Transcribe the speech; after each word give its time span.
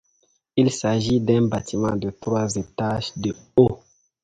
Il 0.55 0.71
s'agit 0.71 1.21
d'un 1.21 1.43
bâtiment 1.43 1.95
de 1.95 2.09
trois 2.09 2.55
étages 2.55 3.11
de 3.17 3.35
haut. 3.55 3.81